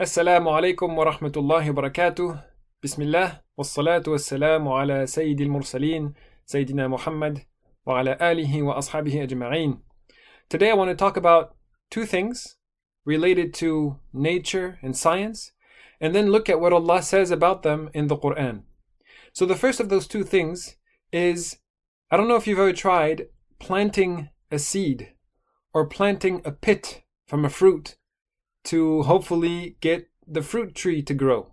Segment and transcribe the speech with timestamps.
[0.00, 2.42] Assalamu alaikum wa rahmatullahi wa barakatuh.
[2.80, 6.14] Bismillah, wa salatu wa سيد المرسلين
[6.46, 7.44] سيدنا محمد
[7.86, 9.80] وعلى آله wa ala wa.
[10.48, 11.56] Today I want to talk about
[11.90, 12.56] two things
[13.04, 15.52] related to nature and science,
[16.00, 18.62] and then look at what Allah says about them in the Quran.
[19.34, 20.76] So the first of those two things
[21.12, 21.58] is
[22.10, 23.26] I don't know if you've ever tried
[23.60, 25.12] planting a seed
[25.74, 27.98] or planting a pit from a fruit
[28.64, 31.52] to hopefully get the fruit tree to grow.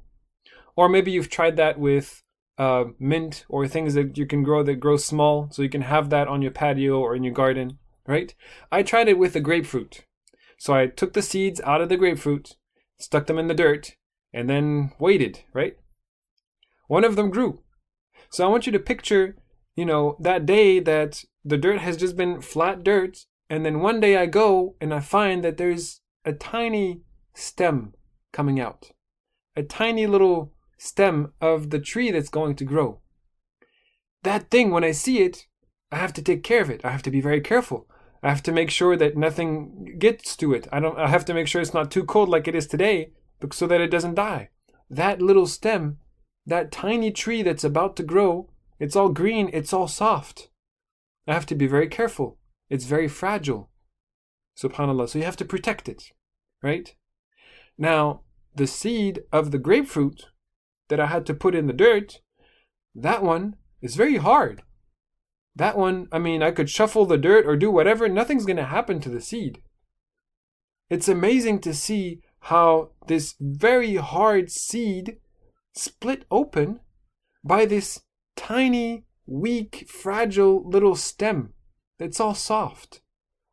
[0.76, 2.23] Or maybe you've tried that with
[2.58, 6.09] uh, mint or things that you can grow that grow small, so you can have
[6.09, 8.34] that on your patio or in your garden, right?
[8.72, 10.05] I tried it with a grapefruit.
[10.58, 12.55] So I took the seeds out of the grapefruit,
[13.00, 13.95] stuck them in the dirt,
[14.34, 15.78] and then waited, right?
[16.88, 17.62] One of them grew.
[18.30, 19.38] So I want you to picture,
[19.76, 24.00] you know, that day that the dirt has just been flat dirt, and then one
[24.00, 27.02] day I go and I find that there's a tiny
[27.34, 27.94] stem
[28.32, 28.91] coming out,
[29.55, 33.02] a tiny little stem of the tree that's going to grow.
[34.23, 35.48] That thing, when I see it,
[35.92, 36.84] I have to take care of it.
[36.84, 37.88] I have to be very careful.
[38.22, 40.67] I have to make sure that nothing gets to it.
[40.72, 40.98] I don't.
[40.98, 43.14] I have to make sure it's not too cold like it is today,
[43.52, 44.50] so that it doesn't die.
[44.89, 46.00] That little stem,
[46.45, 49.50] that tiny tree that's about to grow, it's all green.
[49.54, 50.50] It's all soft.
[51.28, 52.38] I have to be very careful.
[52.70, 53.70] It's very fragile.
[54.61, 55.09] Subhanallah.
[55.09, 56.11] So you have to protect it
[56.61, 56.95] right?
[57.77, 58.21] Now,
[58.55, 60.25] the seed of the grapefruit
[60.89, 62.21] that I had to put in the dirt,
[62.95, 64.63] that one is very hard.
[65.55, 68.65] That one, I mean, I could shuffle the dirt or do whatever, nothing's going to
[68.65, 69.61] happen to the seed.
[70.89, 75.17] It's amazing to see how this very hard seed
[75.73, 76.80] split open
[77.43, 78.02] by this
[78.35, 81.53] tiny, weak, fragile little stem
[81.99, 83.02] that's all soft.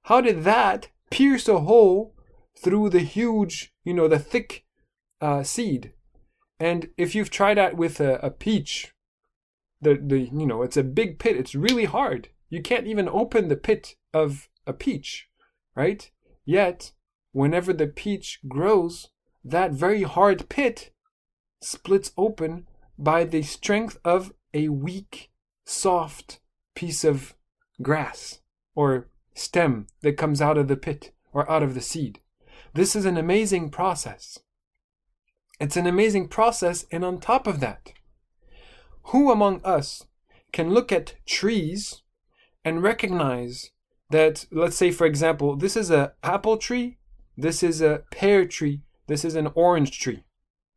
[0.04, 2.14] How did that pierce a hole
[2.58, 4.64] through the huge, you know, the thick
[5.20, 5.92] uh, seed.
[6.58, 8.92] And if you've tried that with a, a peach,
[9.80, 11.36] the, the you know, it's a big pit.
[11.36, 12.28] It's really hard.
[12.48, 15.28] You can't even open the pit of a peach,
[15.74, 16.10] right?
[16.44, 16.92] Yet,
[17.32, 19.08] whenever the peach grows,
[19.44, 20.92] that very hard pit
[21.60, 22.66] splits open
[22.98, 25.30] by the strength of a weak,
[25.64, 26.40] soft
[26.74, 27.34] piece of
[27.82, 28.40] grass
[28.74, 32.20] or stem that comes out of the pit or out of the seed.
[32.74, 34.38] This is an amazing process.
[35.60, 37.92] It's an amazing process, and on top of that,
[39.04, 40.04] who among us
[40.52, 42.02] can look at trees
[42.64, 43.70] and recognize
[44.10, 46.98] that, let's say, for example, this is an apple tree,
[47.36, 50.24] this is a pear tree, this is an orange tree.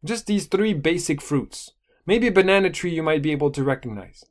[0.03, 1.71] Just these three basic fruits.
[2.05, 4.23] Maybe a banana tree you might be able to recognize.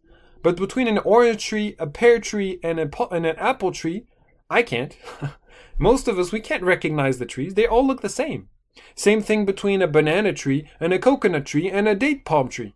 [0.43, 4.06] But between an orange tree, a pear tree, and, a, and an apple tree,
[4.50, 4.97] I can't.
[5.78, 7.54] Most of us, we can't recognize the trees.
[7.54, 8.48] They all look the same.
[8.94, 12.75] Same thing between a banana tree and a coconut tree and a date palm tree.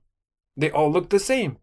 [0.56, 1.58] They all look the same.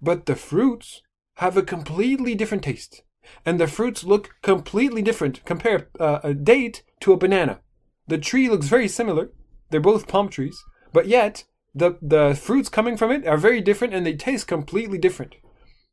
[0.00, 1.02] But the fruits
[1.36, 3.02] have a completely different taste.
[3.44, 5.44] And the fruits look completely different.
[5.44, 7.60] Compare uh, a date to a banana.
[8.06, 9.30] The tree looks very similar.
[9.70, 10.62] They're both palm trees.
[10.92, 14.98] But yet, the, the fruits coming from it are very different and they taste completely
[14.98, 15.34] different.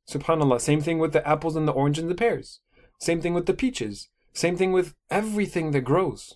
[0.10, 0.62] SubhanAllah.
[0.62, 2.62] Same thing with the apples and the orange and the pears.
[3.00, 4.10] Same thing with the peaches.
[4.34, 6.36] Same thing with everything that grows.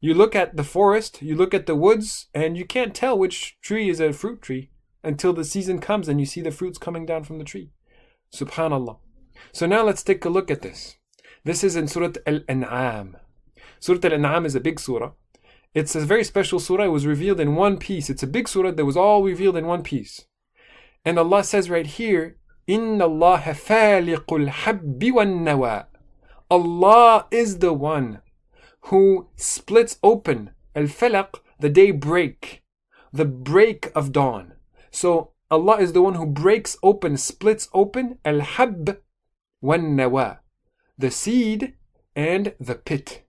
[0.00, 3.58] You look at the forest, you look at the woods, and you can't tell which
[3.62, 4.70] tree is a fruit tree
[5.02, 7.70] until the season comes and you see the fruits coming down from the tree.
[8.34, 8.98] Subhanallah.
[9.52, 10.96] So now let's take a look at this.
[11.44, 13.16] This is in Surah Al-An'am.
[13.80, 15.12] Surah Al-An'am is a big surah.
[15.74, 16.84] It's a very special surah.
[16.84, 18.08] It was revealed in one piece.
[18.08, 20.26] It's a big surah that was all revealed in one piece.
[21.04, 25.86] And Allah says right here, Inna Allah faliqul habbi wan nawa.
[26.50, 28.20] Allah is the one
[28.88, 32.62] who splits open al the day break,
[33.12, 34.54] the break of dawn.
[34.90, 38.98] So Allah is the one who breaks open, splits open al hab
[39.62, 40.38] nawa,
[40.96, 41.74] the seed
[42.16, 43.26] and the pit.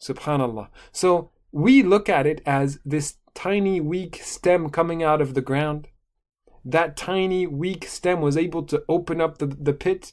[0.00, 0.68] Subhanallah.
[0.92, 5.88] So we look at it as this tiny, weak stem coming out of the ground
[6.66, 10.12] that tiny weak stem was able to open up the, the pit,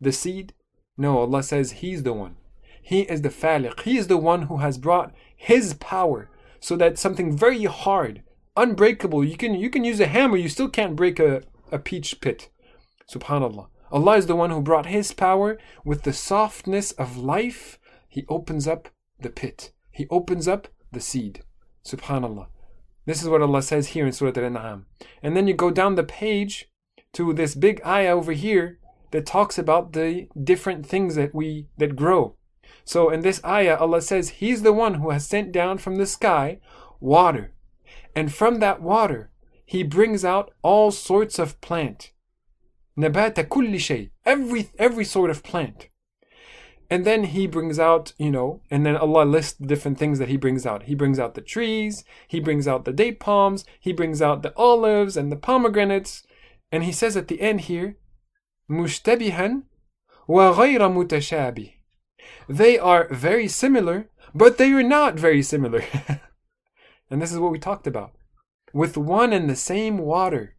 [0.00, 0.52] the seed,
[1.00, 2.36] no, Allah says He's the one.
[2.82, 3.80] He is the Faliq.
[3.80, 6.28] He is the one who has brought His power
[6.60, 8.22] so that something very hard,
[8.54, 11.42] unbreakable, you can you can use a hammer, you still can't break a,
[11.72, 12.50] a peach pit.
[13.10, 13.68] Subhanallah.
[13.90, 17.78] Allah is the one who brought His power with the softness of life.
[18.06, 19.72] He opens up the pit.
[19.90, 21.42] He opens up the seed.
[21.82, 22.48] Subhanallah.
[23.10, 24.86] This is what Allah says here in Surah Al-An'am.
[25.20, 26.70] And then you go down the page
[27.14, 28.78] to this big ayah over here
[29.10, 32.36] that talks about the different things that we that grow.
[32.84, 36.06] So in this ayah, Allah says He's the one who has sent down from the
[36.06, 36.60] sky
[37.00, 37.52] water.
[38.14, 39.32] And from that water,
[39.66, 42.12] He brings out all sorts of plant.
[42.96, 44.12] Nabata kulli shay.
[44.24, 45.88] Every, every sort of plant.
[46.92, 50.28] And then he brings out, you know, and then Allah lists the different things that
[50.28, 50.82] he brings out.
[50.82, 54.52] He brings out the trees, he brings out the date palms, he brings out the
[54.56, 56.26] olives and the pomegranates.
[56.72, 57.96] And he says at the end here,
[58.68, 59.62] mushtabihan
[60.26, 61.74] wa ghayra mutashabi.
[62.48, 65.84] They are very similar, but they are not very similar.
[67.10, 68.12] and this is what we talked about.
[68.72, 70.56] With one and the same water,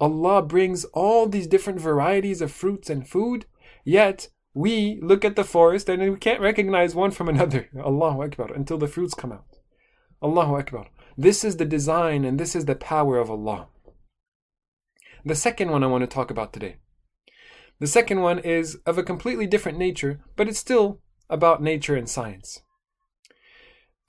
[0.00, 3.46] Allah brings all these different varieties of fruits and food,
[3.84, 7.68] yet we look at the forest and we can't recognize one from another.
[7.78, 9.46] Allahu Akbar, until the fruits come out.
[10.22, 10.86] Allahu Akbar.
[11.16, 13.68] This is the design and this is the power of Allah.
[15.24, 16.76] The second one I want to talk about today.
[17.78, 22.08] The second one is of a completely different nature, but it's still about nature and
[22.08, 22.62] science.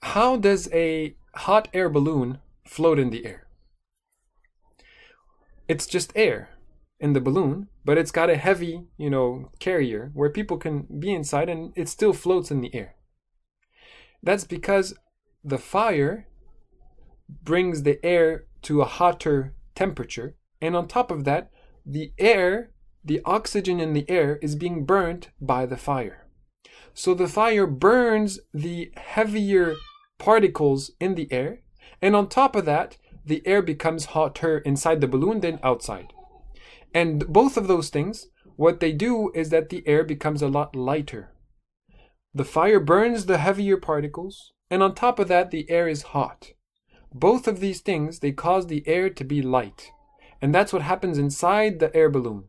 [0.02, 3.46] How does a hot air balloon float in the air?
[5.68, 6.50] It's just air
[7.02, 11.12] in the balloon, but it's got a heavy, you know, carrier where people can be
[11.12, 12.94] inside and it still floats in the air.
[14.22, 14.94] That's because
[15.42, 16.28] the fire
[17.28, 21.50] brings the air to a hotter temperature, and on top of that,
[21.84, 22.70] the air,
[23.04, 26.28] the oxygen in the air is being burnt by the fire.
[26.94, 29.74] So the fire burns the heavier
[30.18, 31.62] particles in the air,
[32.00, 36.12] and on top of that, the air becomes hotter inside the balloon than outside.
[36.94, 40.76] And both of those things, what they do is that the air becomes a lot
[40.76, 41.32] lighter.
[42.34, 46.52] The fire burns the heavier particles, and on top of that, the air is hot.
[47.12, 49.90] Both of these things, they cause the air to be light.
[50.40, 52.44] And that's what happens inside the air balloon.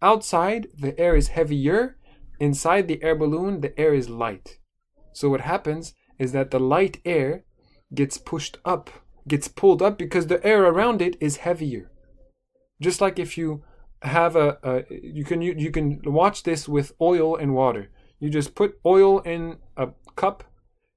[0.00, 1.98] Outside, the air is heavier.
[2.40, 4.58] Inside the air balloon, the air is light.
[5.12, 7.44] So what happens is that the light air
[7.94, 8.90] gets pushed up,
[9.28, 11.91] gets pulled up because the air around it is heavier.
[12.82, 13.62] Just like if you
[14.02, 17.90] have a, a you can you, you can watch this with oil and water.
[18.20, 20.44] You just put oil in a cup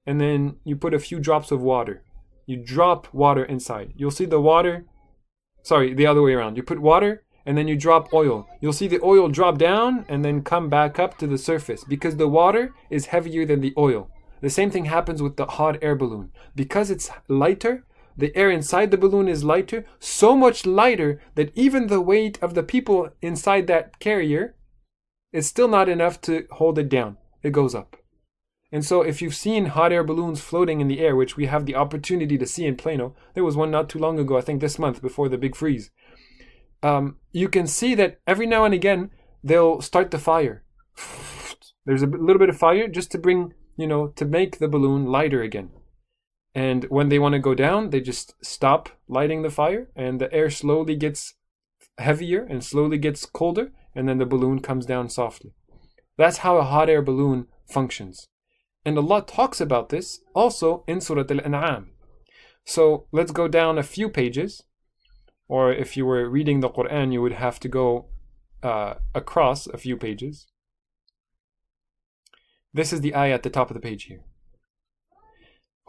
[0.05, 2.03] and then you put a few drops of water.
[2.45, 3.93] You drop water inside.
[3.95, 4.85] You'll see the water
[5.65, 6.55] sorry, the other way around.
[6.55, 8.47] You put water and then you drop oil.
[8.61, 12.17] You'll see the oil drop down and then come back up to the surface because
[12.17, 14.09] the water is heavier than the oil.
[14.41, 16.31] The same thing happens with the hot air balloon.
[16.55, 17.85] Because it's lighter,
[18.17, 22.53] the air inside the balloon is lighter, so much lighter that even the weight of
[22.53, 24.55] the people inside that carrier
[25.33, 27.17] is still not enough to hold it down.
[27.43, 27.97] It goes up.
[28.71, 31.65] And so, if you've seen hot air balloons floating in the air, which we have
[31.65, 34.59] the opportunity to see in Plano, there was one not too long ago, I think
[34.59, 35.91] this month before the big freeze.
[36.81, 39.11] Um, you can see that every now and again
[39.43, 40.63] they'll start the fire.
[41.85, 45.05] There's a little bit of fire just to bring, you know, to make the balloon
[45.05, 45.69] lighter again.
[46.55, 50.33] And when they want to go down, they just stop lighting the fire, and the
[50.33, 51.33] air slowly gets
[51.97, 55.53] heavier and slowly gets colder, and then the balloon comes down softly.
[56.17, 58.29] That's how a hot air balloon functions.
[58.85, 61.91] And Allah talks about this also in Surah Al An'am.
[62.63, 64.63] So let's go down a few pages,
[65.49, 68.05] or if you were reading the Quran, you would have to go
[68.63, 70.47] uh, across a few pages.
[72.73, 74.23] This is the ayah at the top of the page here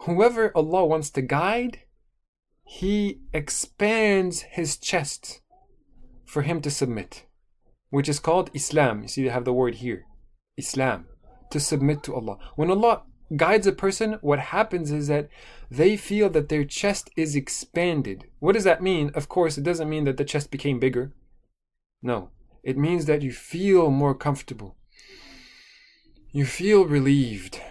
[0.01, 1.79] whoever Allah wants to guide,
[2.63, 5.41] He expands his chest
[6.25, 7.25] for him to submit,
[7.89, 9.03] which is called Islam.
[9.03, 10.05] You see, they have the word here
[10.57, 11.05] Islam,
[11.51, 12.37] to submit to Allah.
[12.55, 13.03] When Allah
[13.35, 15.29] guides a person, what happens is that
[15.69, 18.25] they feel that their chest is expanded.
[18.39, 19.11] What does that mean?
[19.13, 21.13] Of course, it doesn't mean that the chest became bigger.
[22.01, 22.29] No,
[22.63, 24.75] it means that you feel more comfortable.
[26.31, 27.61] You feel relieved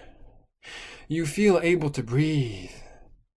[1.09, 2.71] you feel able to breathe.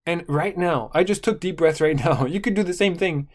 [0.06, 2.26] And right now, I just took deep breaths right now.
[2.26, 3.30] You could do the same thing.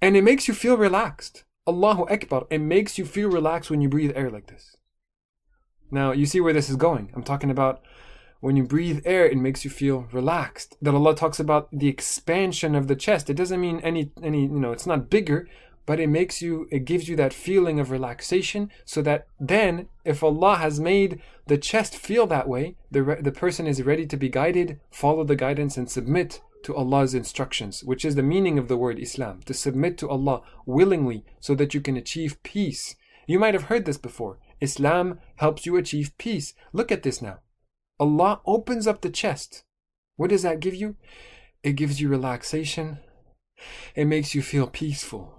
[0.00, 1.44] And it makes you feel relaxed.
[1.66, 2.46] Allahu Akbar.
[2.50, 4.76] It makes you feel relaxed when you breathe air like this.
[5.90, 7.10] Now, you see where this is going.
[7.14, 7.82] I'm talking about
[8.40, 10.76] when you breathe air, it makes you feel relaxed.
[10.82, 13.30] That Allah talks about the expansion of the chest.
[13.30, 15.48] It doesn't mean any, any, you know, it's not bigger,
[15.86, 20.22] but it makes you it gives you that feeling of relaxation so that then if
[20.22, 24.28] allah has made the chest feel that way the, the person is ready to be
[24.28, 28.76] guided follow the guidance and submit to allah's instructions which is the meaning of the
[28.76, 32.96] word islam to submit to allah willingly so that you can achieve peace.
[33.26, 34.38] You might have heard this before.
[34.60, 36.54] Islam helps you achieve peace.
[36.72, 37.38] Look at this now.
[37.98, 39.64] Allah opens up the chest.
[40.16, 40.96] What does that give you?
[41.62, 42.98] It gives you relaxation.
[43.94, 45.35] It makes you feel peaceful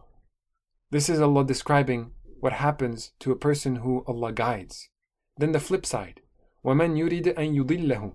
[0.90, 4.88] this is Allah describing what happens to a person who Allah guides.
[5.36, 6.20] Then the flip side.
[6.64, 8.12] ومن يريد أن يضله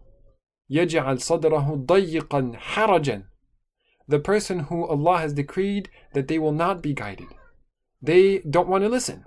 [0.70, 3.24] يجعل صدره ضيقا حرجا
[4.08, 7.28] the person who Allah has decreed that they will not be guided.
[8.02, 9.26] They don't want to listen.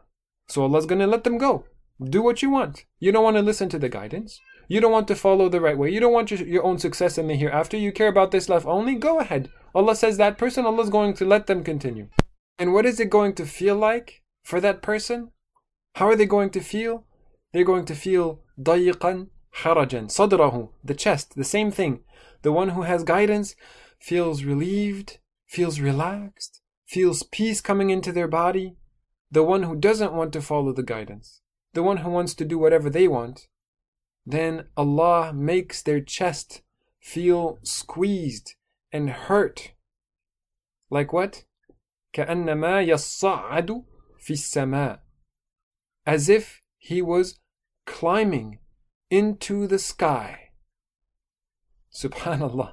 [0.49, 1.64] So Allah's going to let them go.
[2.02, 2.87] Do what you want.
[2.99, 4.40] You don't want to listen to the guidance.
[4.69, 5.90] You don't want to follow the right way.
[5.90, 7.76] You don't want your, your own success in the hereafter.
[7.76, 8.95] You care about this life only.
[8.95, 9.50] Go ahead.
[9.75, 12.09] Allah says that person, Allah is going to let them continue.
[12.59, 15.33] And what is it going to feel like for that person?
[15.95, 17.04] How are they going to feel?
[17.52, 19.28] They're going to feel ضيقا
[19.62, 22.00] harajan, صدره, the chest, the same thing.
[22.42, 23.54] The one who has guidance
[23.99, 28.76] feels relieved, feels relaxed, feels peace coming into their body.
[29.30, 31.40] The one who doesn't want to follow the guidance,
[31.73, 33.49] the one who wants to do whatever they want,
[34.26, 36.62] then Allah makes their chest
[37.00, 38.54] feel squeezed
[38.92, 39.73] and hurt.
[40.90, 41.45] Like what?
[42.14, 43.85] كأنما يصعد
[44.19, 45.00] في السماء
[46.07, 47.38] as if he was
[47.87, 48.59] climbing
[49.11, 50.50] into the sky.
[51.92, 52.73] Subhanallah.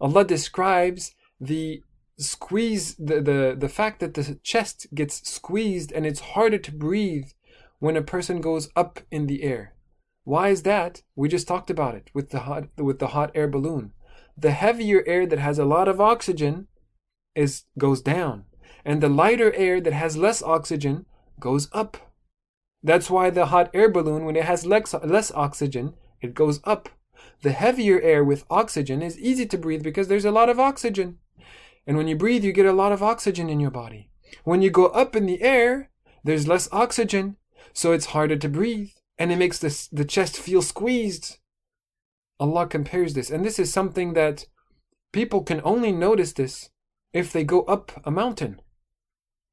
[0.00, 1.82] Allah describes the
[2.18, 7.28] squeeze, the, the, the fact that the chest gets squeezed and it's harder to breathe
[7.78, 9.74] when a person goes up in the air.
[10.24, 11.02] Why is that?
[11.14, 13.92] We just talked about it with the hot, with the hot air balloon.
[14.36, 16.68] The heavier air that has a lot of oxygen
[17.34, 18.44] is goes down,
[18.89, 21.05] and the lighter air that has less oxygen
[21.39, 22.11] goes up.
[22.81, 26.89] That's why the hot air balloon, when it has less, less oxygen, it goes up.
[27.43, 31.19] The heavier air with oxygen is easy to breathe because there's a lot of oxygen.
[31.85, 34.09] And when you breathe, you get a lot of oxygen in your body.
[34.43, 35.91] When you go up in the air,
[36.23, 37.37] there's less oxygen,
[37.73, 41.37] so it's harder to breathe, and it makes the the chest feel squeezed.
[42.39, 44.47] Allah compares this, and this is something that
[45.13, 46.71] people can only notice this
[47.13, 48.59] if they go up a mountain.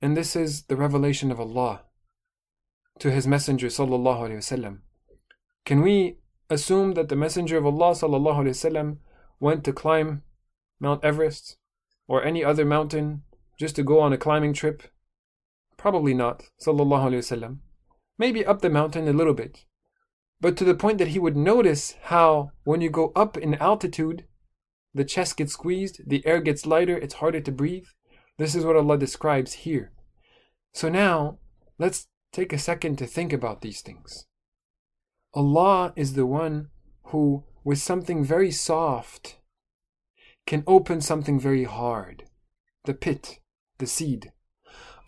[0.00, 1.82] And this is the revelation of Allah
[2.98, 4.78] to His Messenger sallallahu alaihi wasallam.
[5.64, 6.18] Can we
[6.50, 8.98] assume that the Messenger of Allah sallallahu alaihi wasallam
[9.40, 10.22] went to climb
[10.80, 11.56] Mount Everest
[12.06, 13.22] or any other mountain
[13.58, 14.82] just to go on a climbing trip?
[15.76, 17.58] Probably not, sallallahu alaihi wasallam.
[18.18, 19.64] Maybe up the mountain a little bit,
[20.40, 24.26] but to the point that he would notice how when you go up in altitude,
[24.94, 27.86] the chest gets squeezed, the air gets lighter, it's harder to breathe.
[28.38, 29.92] This is what Allah describes here.
[30.72, 31.38] So now,
[31.78, 34.26] let's take a second to think about these things.
[35.34, 36.68] Allah is the one
[37.04, 39.38] who, with something very soft,
[40.46, 42.24] can open something very hard
[42.84, 43.40] the pit,
[43.78, 44.32] the seed.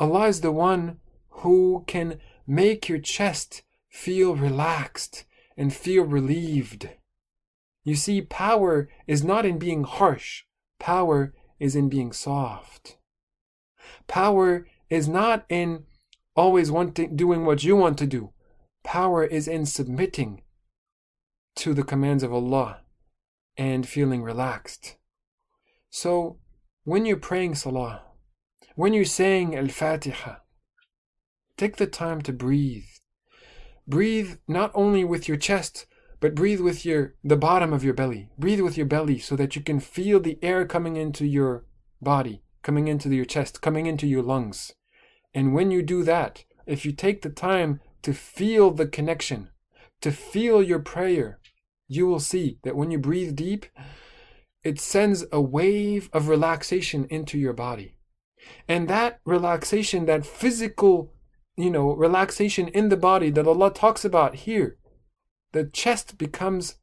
[0.00, 5.24] Allah is the one who can make your chest feel relaxed
[5.56, 6.88] and feel relieved.
[7.84, 10.42] You see, power is not in being harsh,
[10.80, 12.97] power is in being soft.
[14.06, 15.84] Power is not in
[16.34, 18.32] always wanting doing what you want to do.
[18.84, 20.42] Power is in submitting
[21.56, 22.82] to the commands of Allah
[23.56, 24.96] and feeling relaxed.
[25.90, 26.38] So,
[26.84, 28.02] when you're praying Salah,
[28.76, 30.36] when you're saying Al Fatiha,
[31.56, 32.84] take the time to breathe.
[33.86, 35.86] Breathe not only with your chest,
[36.20, 38.30] but breathe with your the bottom of your belly.
[38.38, 41.64] Breathe with your belly so that you can feel the air coming into your
[42.00, 44.72] body, coming into your chest, coming into your lungs.
[45.34, 49.50] And when you do that, if you take the time to feel the connection,
[50.00, 51.38] to feel your prayer,
[51.86, 53.66] you will see that when you breathe deep,
[54.62, 57.96] it sends a wave of relaxation into your body.
[58.68, 61.12] And that relaxation, that physical,
[61.56, 64.76] you know, relaxation in the body that Allah talks about here,
[65.52, 66.76] the chest becomes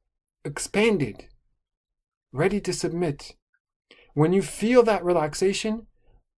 [0.44, 1.27] expanded,
[2.32, 3.36] ready to submit.
[4.15, 5.88] When you feel that relaxation,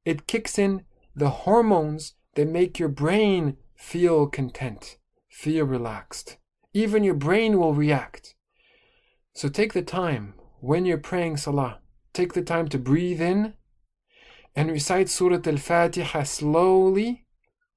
[0.03, 0.83] it kicks in
[1.15, 4.97] the hormones that make your brain feel content,
[5.29, 6.37] feel relaxed.
[6.73, 8.33] Even your brain will react.
[9.35, 11.79] So take the time when you're praying Salah,
[12.13, 13.53] take the time to breathe in
[14.55, 17.27] and recite Surah Al Fatiha slowly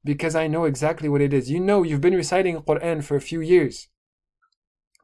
[0.02, 1.50] because I know exactly what it is.
[1.50, 3.88] You know, you've been reciting Quran for a few years.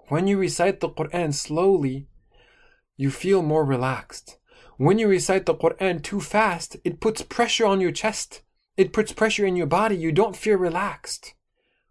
[0.09, 2.09] When you recite the Quran slowly,
[2.97, 4.36] you feel more relaxed.
[4.78, 8.42] When you recite the Quran too fast, it puts pressure on your chest.
[8.76, 9.97] It puts pressure in your body.
[9.97, 11.33] You don't feel relaxed.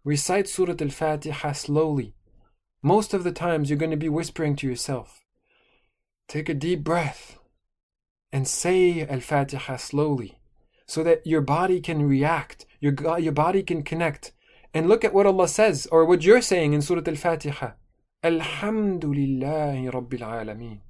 [0.04, 2.14] Recite Surah Al Fatiha slowly.
[2.82, 5.20] Most of the times, you're going to be whispering to yourself.
[6.28, 7.40] Take a deep breath
[8.32, 10.38] and say Al Fatiha slowly
[10.86, 14.32] so that your body can react, your, your body can connect.
[14.72, 17.72] And look at what Allah says, or what you're saying in Surah Al Fatiha.
[18.22, 20.80] Alhamdulillahi Rabbil Alameen.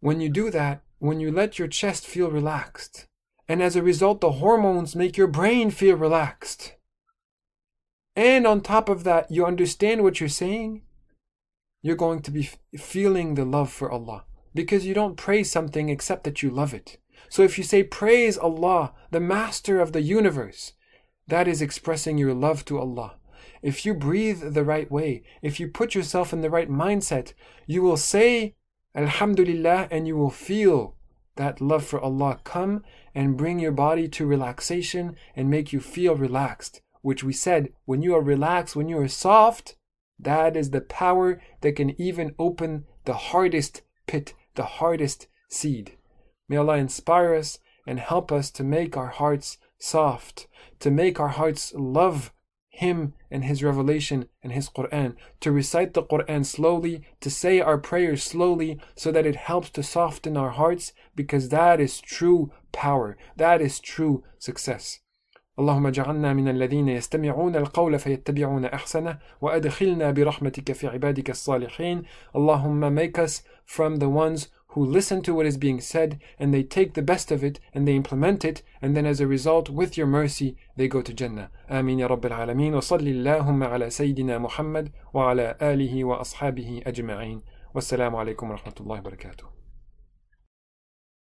[0.00, 3.06] When you do that, when you let your chest feel relaxed,
[3.48, 6.74] and as a result, the hormones make your brain feel relaxed.
[8.14, 10.82] And on top of that, you understand what you're saying,
[11.82, 14.24] you're going to be feeling the love for Allah
[14.54, 16.98] because you don't praise something except that you love it.
[17.28, 20.72] So if you say, Praise Allah, the Master of the universe,
[21.28, 23.16] that is expressing your love to Allah.
[23.62, 27.34] If you breathe the right way, if you put yourself in the right mindset,
[27.66, 28.54] you will say,
[28.96, 30.96] Alhamdulillah, and you will feel
[31.36, 32.82] that love for Allah come
[33.14, 36.80] and bring your body to relaxation and make you feel relaxed.
[37.02, 39.76] Which we said, when you are relaxed, when you are soft,
[40.18, 45.98] that is the power that can even open the hardest pit, the hardest seed.
[46.48, 50.48] May Allah inspire us and help us to make our hearts soft,
[50.80, 52.32] to make our hearts love
[52.75, 57.77] Him and His revelation and His Quran, to recite the Quran slowly, to say our
[57.77, 63.17] prayers slowly so that it helps to soften our hearts because that is true power,
[63.37, 64.99] that is true success.
[65.59, 72.03] اللهم اجعلنا من الذين يستمعون القول فيتبعون أحسنه وأدخلنا برحمتك في عبادك الصالحين
[72.35, 76.62] اللهم make us from the ones who listen to what is being said and they
[76.62, 79.96] take the best of it and they implement it and then as a result with
[79.96, 81.48] your mercy they go to Jannah.
[81.70, 82.72] Amin ya Rabbil alamin.
[82.74, 87.40] wa salli Allahumma ala Sayyidina Muhammad wa ala alihi wa ashabihi ajma'in.
[87.74, 89.55] Wassalamu alaikum wa rahmatullahi wa barakatuh.